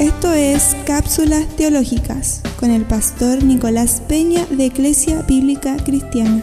[0.00, 6.42] Esto es Cápsulas Teológicas con el pastor Nicolás Peña de Iglesia Bíblica Cristiana.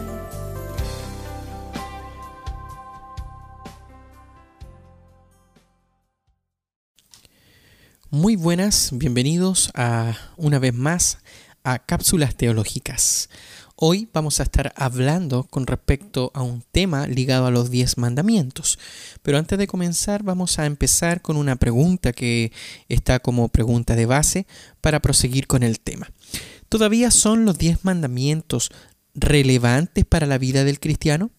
[8.08, 11.18] Muy buenas, bienvenidos a una vez más
[11.64, 13.28] a Cápsulas Teológicas.
[13.76, 18.78] Hoy vamos a estar hablando con respecto a un tema ligado a los diez mandamientos.
[19.22, 22.52] Pero antes de comenzar vamos a empezar con una pregunta que
[22.88, 24.46] está como pregunta de base
[24.80, 26.10] para proseguir con el tema.
[26.68, 28.70] ¿Todavía son los diez mandamientos
[29.14, 31.30] relevantes para la vida del cristiano?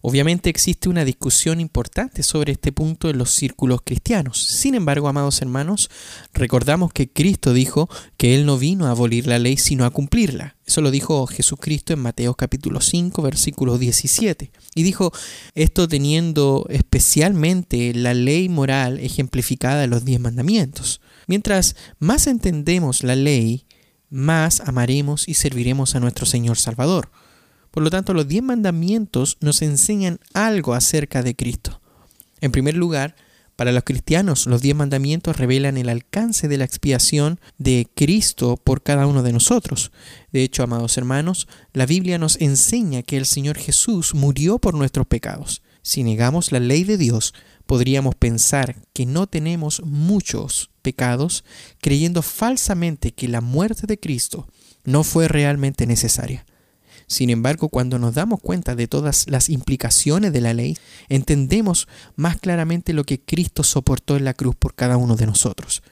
[0.00, 4.38] Obviamente existe una discusión importante sobre este punto en los círculos cristianos.
[4.42, 5.90] Sin embargo, amados hermanos,
[6.32, 10.56] recordamos que Cristo dijo que Él no vino a abolir la ley, sino a cumplirla.
[10.66, 14.50] Eso lo dijo Jesucristo en Mateo capítulo 5, versículo 17.
[14.74, 15.12] Y dijo
[15.54, 21.00] esto teniendo especialmente la ley moral ejemplificada en los diez mandamientos.
[21.26, 23.66] Mientras más entendemos la ley,
[24.10, 27.10] más amaremos y serviremos a nuestro Señor Salvador.
[27.76, 31.82] Por lo tanto, los diez mandamientos nos enseñan algo acerca de Cristo.
[32.40, 33.16] En primer lugar,
[33.54, 38.82] para los cristianos, los diez mandamientos revelan el alcance de la expiación de Cristo por
[38.82, 39.92] cada uno de nosotros.
[40.32, 45.06] De hecho, amados hermanos, la Biblia nos enseña que el Señor Jesús murió por nuestros
[45.06, 45.60] pecados.
[45.82, 47.34] Si negamos la ley de Dios,
[47.66, 51.44] podríamos pensar que no tenemos muchos pecados,
[51.82, 54.48] creyendo falsamente que la muerte de Cristo
[54.84, 56.46] no fue realmente necesaria.
[57.06, 60.76] Sin embargo, cuando nos damos cuenta de todas las implicaciones de la ley,
[61.08, 65.82] entendemos más claramente lo que Cristo soportó en la cruz por cada uno de nosotros.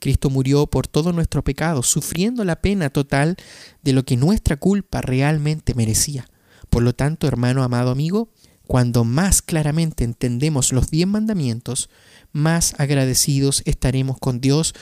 [0.00, 3.36] Cristo murió por todo nuestro pecado, sufriendo la pena total
[3.82, 6.28] de lo que nuestra culpa realmente merecía.
[6.70, 8.28] Por lo tanto, hermano amado amigo,
[8.66, 11.88] cuando más claramente entendemos los diez mandamientos,
[12.32, 14.74] más agradecidos estaremos con Dios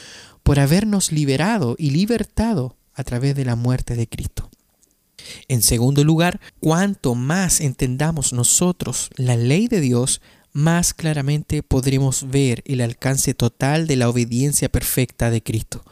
[0.42, 4.51] por habernos liberado y libertado a través de la muerte de Cristo.
[5.48, 10.20] En segundo lugar, cuanto más entendamos nosotros la ley de Dios,
[10.52, 15.84] más claramente podremos ver el alcance total de la obediencia perfecta de Cristo.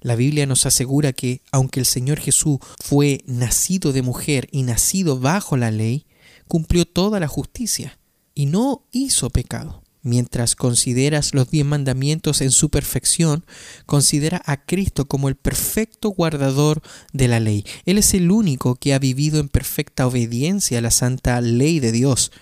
[0.00, 5.18] La Biblia nos asegura que, aunque el Señor Jesús fue nacido de mujer y nacido
[5.18, 6.06] bajo la ley,
[6.46, 7.98] cumplió toda la justicia
[8.34, 9.83] y no hizo pecado.
[10.06, 13.46] Mientras consideras los diez mandamientos en su perfección,
[13.86, 16.82] considera a Cristo como el perfecto guardador
[17.14, 17.64] de la ley.
[17.86, 21.90] Él es el único que ha vivido en perfecta obediencia a la santa ley de
[21.90, 22.32] Dios.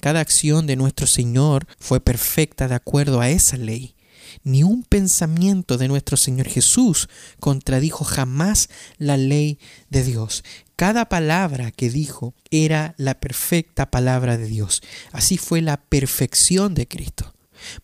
[0.00, 3.94] Cada acción de nuestro Señor fue perfecta de acuerdo a esa ley.
[4.44, 7.08] Ni un pensamiento de nuestro Señor Jesús
[7.40, 8.68] contradijo jamás
[8.98, 9.58] la ley
[9.90, 10.44] de Dios.
[10.76, 14.82] Cada palabra que dijo era la perfecta palabra de Dios.
[15.12, 17.34] Así fue la perfección de Cristo.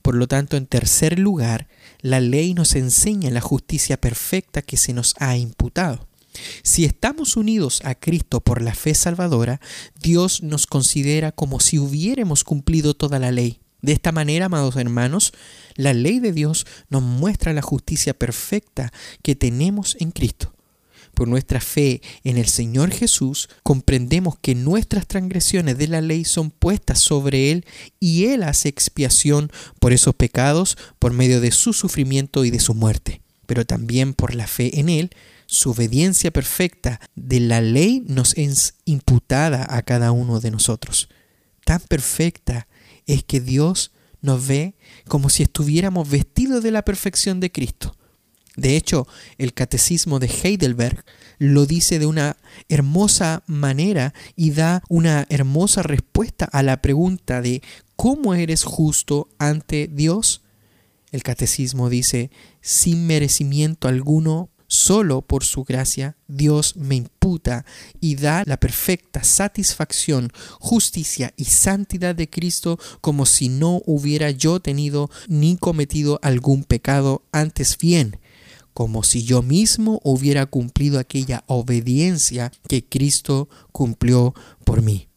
[0.02, 1.68] Por lo tanto, en tercer lugar,
[2.00, 6.06] la ley nos enseña la justicia perfecta que se nos ha imputado.
[6.62, 9.60] Si estamos unidos a Cristo por la fe salvadora,
[10.00, 13.60] Dios nos considera como si hubiéramos cumplido toda la ley.
[13.84, 15.34] De esta manera, amados hermanos,
[15.74, 18.90] la ley de Dios nos muestra la justicia perfecta
[19.22, 20.54] que tenemos en Cristo.
[21.12, 26.50] Por nuestra fe en el Señor Jesús, comprendemos que nuestras transgresiones de la ley son
[26.50, 27.66] puestas sobre Él
[28.00, 32.72] y Él hace expiación por esos pecados por medio de su sufrimiento y de su
[32.72, 33.20] muerte.
[33.44, 35.10] Pero también por la fe en Él,
[35.44, 41.10] su obediencia perfecta de la ley nos es imputada a cada uno de nosotros.
[41.66, 42.66] Tan perfecta
[43.06, 44.74] es que Dios nos ve
[45.08, 47.96] como si estuviéramos vestidos de la perfección de Cristo
[48.56, 49.06] de hecho,
[49.38, 51.04] el catecismo de Heidelberg
[51.38, 52.36] lo dice de una
[52.68, 57.62] hermosa manera y da una hermosa respuesta a la pregunta de
[57.96, 60.42] ¿cómo eres justo ante Dios?
[61.10, 67.64] El catecismo dice, sin merecimiento alguno, solo por su gracia, Dios me imputa
[68.00, 74.60] y da la perfecta satisfacción, justicia y santidad de Cristo como si no hubiera yo
[74.60, 78.18] tenido ni cometido algún pecado, antes bien
[78.74, 84.34] como si yo mismo hubiera cumplido aquella obediencia que Cristo cumplió
[84.64, 85.08] por mí.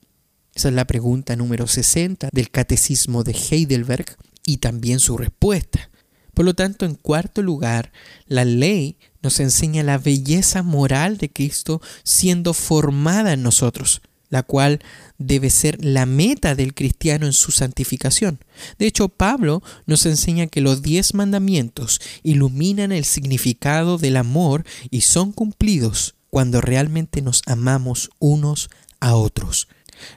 [0.53, 4.15] Esa es la pregunta número 60 del Catecismo de Heidelberg
[4.45, 5.89] y también su respuesta.
[6.35, 7.91] Por lo tanto, en cuarto lugar,
[8.27, 14.79] la ley nos enseña la belleza moral de Cristo siendo formada en nosotros la cual
[15.17, 18.39] debe ser la meta del cristiano en su santificación.
[18.77, 25.01] De hecho, Pablo nos enseña que los diez mandamientos iluminan el significado del amor y
[25.01, 28.69] son cumplidos cuando realmente nos amamos unos
[28.99, 29.67] a otros.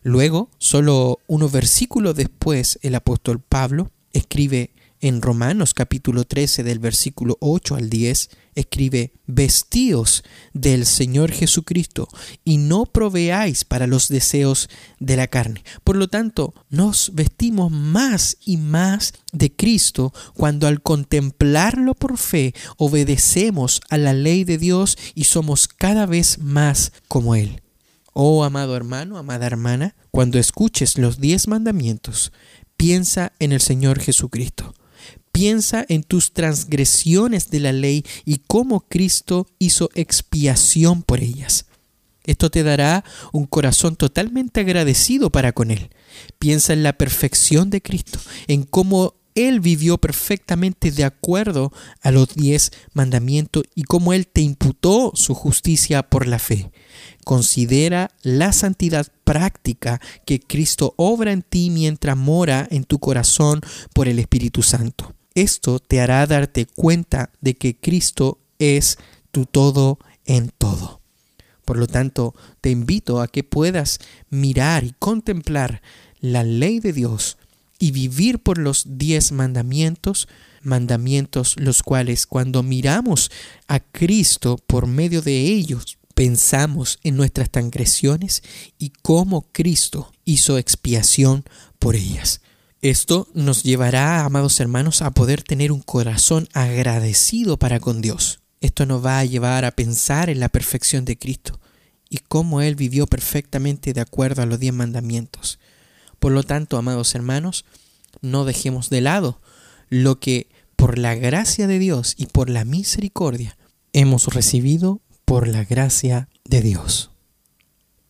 [0.03, 4.71] Luego, solo unos versículos después, el apóstol Pablo escribe
[5.03, 12.07] En Romanos capítulo 13 del versículo 8 al 10 escribe, vestíos del Señor Jesucristo
[12.45, 14.69] y no proveáis para los deseos
[14.99, 15.65] de la carne.
[15.85, 22.53] Por lo tanto, nos vestimos más y más de Cristo cuando al contemplarlo por fe
[22.77, 27.63] obedecemos a la ley de Dios y somos cada vez más como Él.
[28.13, 32.33] Oh amado hermano, amada hermana, cuando escuches los diez mandamientos,
[32.77, 34.75] piensa en el Señor Jesucristo.
[35.41, 41.65] Piensa en tus transgresiones de la ley y cómo Cristo hizo expiación por ellas.
[42.25, 45.89] Esto te dará un corazón totalmente agradecido para con Él.
[46.39, 51.73] Piensa en la perfección de Cristo, en cómo Él vivió perfectamente de acuerdo
[52.03, 56.71] a los diez mandamientos y cómo Él te imputó su justicia por la fe.
[57.25, 63.63] Considera la santidad práctica que Cristo obra en ti mientras mora en tu corazón
[63.95, 65.15] por el Espíritu Santo.
[65.41, 68.99] Esto te hará darte cuenta de que Cristo es
[69.31, 71.01] tu todo en todo.
[71.65, 75.81] Por lo tanto, te invito a que puedas mirar y contemplar
[76.21, 77.39] la ley de Dios
[77.79, 80.29] y vivir por los diez mandamientos,
[80.61, 83.31] mandamientos los cuales cuando miramos
[83.67, 88.43] a Cristo por medio de ellos, pensamos en nuestras transgresiones
[88.77, 91.45] y cómo Cristo hizo expiación
[91.79, 92.43] por ellas.
[92.83, 98.41] Esto nos llevará, amados hermanos, a poder tener un corazón agradecido para con Dios.
[98.63, 101.61] Esto nos va a llevar a pensar en la perfección de Cristo
[102.09, 105.59] y cómo Él vivió perfectamente de acuerdo a los diez mandamientos.
[106.19, 107.67] Por lo tanto, amados hermanos,
[108.23, 109.43] no dejemos de lado
[109.91, 113.59] lo que por la gracia de Dios y por la misericordia
[113.93, 117.11] hemos recibido por la gracia de Dios.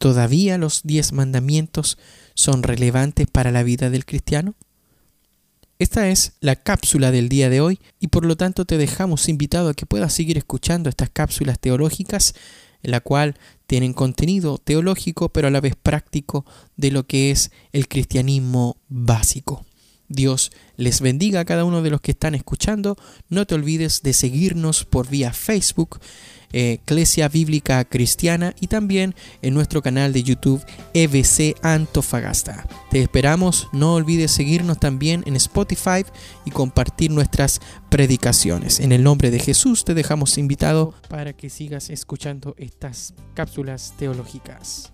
[0.00, 1.98] ¿Todavía los diez mandamientos
[2.32, 4.54] son relevantes para la vida del cristiano?
[5.78, 9.68] Esta es la cápsula del día de hoy y por lo tanto te dejamos invitado
[9.68, 12.34] a que puedas seguir escuchando estas cápsulas teológicas
[12.82, 13.36] en la cual
[13.66, 16.46] tienen contenido teológico pero a la vez práctico
[16.78, 19.66] de lo que es el cristianismo básico.
[20.08, 22.96] Dios les bendiga a cada uno de los que están escuchando.
[23.28, 26.00] No te olvides de seguirnos por vía Facebook
[26.52, 30.64] Eclesia Bíblica Cristiana y también en nuestro canal de YouTube
[30.94, 32.66] EBC Antofagasta.
[32.90, 36.04] Te esperamos, no olvides seguirnos también en Spotify
[36.44, 38.80] y compartir nuestras predicaciones.
[38.80, 44.92] En el nombre de Jesús te dejamos invitado para que sigas escuchando estas cápsulas teológicas.